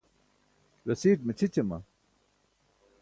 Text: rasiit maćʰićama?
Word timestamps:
rasiit 0.87 1.19
maćʰićama? 1.27 1.77